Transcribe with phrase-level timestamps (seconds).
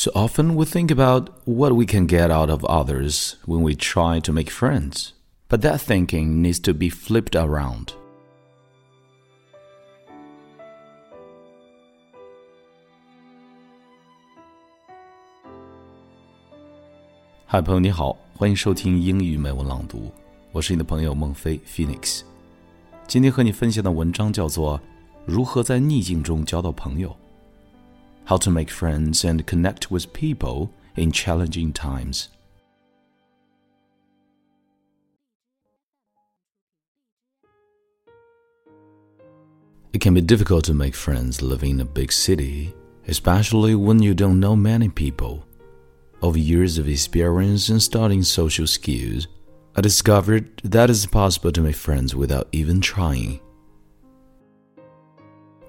[0.00, 4.18] So often we think about what we can get out of others when we try
[4.20, 5.12] to make friends.
[5.50, 7.88] But that thinking needs to be flipped around.
[17.44, 20.10] 嗨，朋友你好，欢迎收听英语美文朗读，
[20.52, 22.22] 我是你的朋友孟非 Phoenix。
[23.06, 24.78] 今天和你分享的文章叫做
[25.26, 27.10] 《如何在逆境中交到朋友》。
[28.24, 32.28] How to make friends and connect with people in challenging times.
[39.92, 42.72] It can be difficult to make friends living in a big city,
[43.08, 45.44] especially when you don't know many people.
[46.22, 49.26] Over years of experience and studying social skills,
[49.74, 53.40] I discovered that it's possible to make friends without even trying.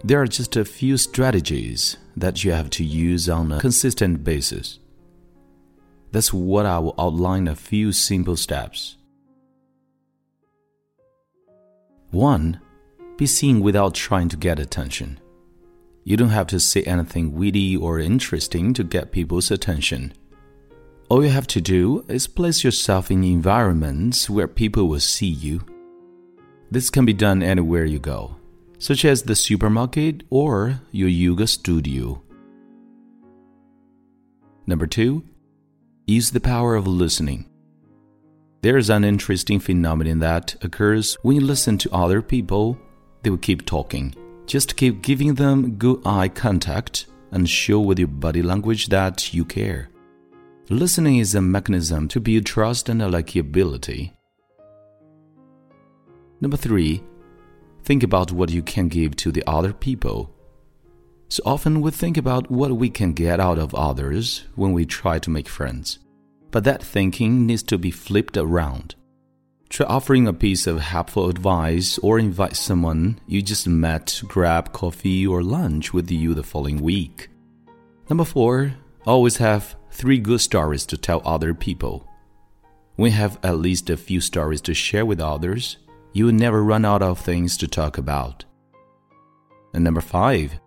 [0.04, 4.80] There are just a few strategies that you have to use on a consistent basis.
[6.12, 8.98] That's what I will outline a few simple steps.
[12.12, 12.59] 1.
[13.18, 15.20] Be seen without trying to get attention.
[16.03, 20.14] You don't have to say anything witty or interesting to get people's attention.
[21.08, 25.62] All you have to do is place yourself in environments where people will see you.
[26.70, 28.36] This can be done anywhere you go
[28.82, 32.20] such as the supermarket or your yoga studio.
[34.66, 35.24] Number two,
[36.08, 37.46] use the power of listening.
[38.64, 42.76] There's an interesting phenomenon that occurs when you listen to other people.
[43.22, 44.16] They will keep talking.
[44.48, 49.46] Just keep giving them good eye contact and show with your body language that you
[49.46, 49.90] care.
[50.70, 54.14] Listening is a mechanism to build trust and likability.
[56.40, 57.04] Number three,
[57.84, 60.34] Think about what you can give to the other people.
[61.30, 65.18] So often we think about what we can get out of others when we try
[65.20, 66.00] to make friends.
[66.52, 68.96] But that thinking needs to be flipped around.
[69.70, 74.74] Try offering a piece of helpful advice or invite someone you just met to grab
[74.74, 77.30] coffee or lunch with you the following week.
[78.09, 78.74] Number four,
[79.06, 82.06] always have three good stories to tell other people.
[82.97, 85.78] We have at least a few stories to share with others,
[86.13, 88.45] you will never run out of things to talk about.
[89.73, 90.59] And number five,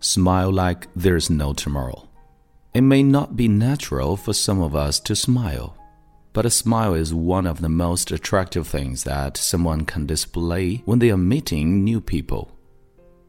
[0.00, 2.08] smile like there's no tomorrow.
[2.74, 5.76] It may not be natural for some of us to smile,
[6.32, 10.98] but a smile is one of the most attractive things that someone can display when
[10.98, 12.52] they are meeting new people.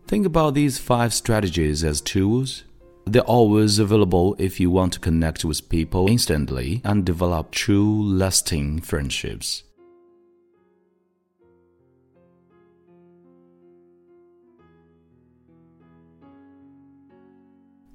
[0.05, 2.63] Think about these five strategies as tools.
[3.05, 8.81] They're always available if you want to connect with people instantly and develop true, lasting
[8.81, 9.63] friendships.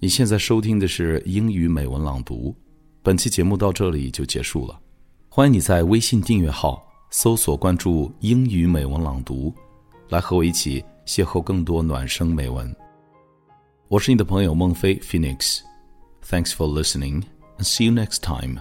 [0.02, 2.52] 你现在收听的是英语美文朗读，
[3.04, 4.76] 本期节目到这里就结束了。
[5.28, 9.54] 欢迎你在微信订阅号搜索关注“英语美文朗读”，
[10.10, 12.74] 来和我一起邂逅更多暖声美文。
[13.86, 17.22] 我是你的朋友孟非 Phoenix，Thanks for listening
[17.58, 18.58] and see you next time.